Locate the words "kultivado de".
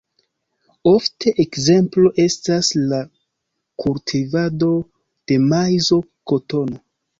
3.85-5.41